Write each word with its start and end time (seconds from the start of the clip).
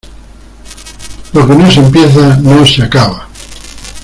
Lo 1.33 1.45
que 1.47 1.53
no 1.55 1.69
se 1.69 1.79
empieza, 1.81 2.35
no 2.37 2.65
se 2.65 2.81
acaba. 2.81 3.29